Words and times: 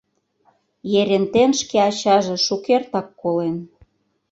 Ерентен 0.99 1.51
шке 1.59 1.77
ачаже 1.89 2.35
шукертак 2.45 3.07
колен. 3.21 3.57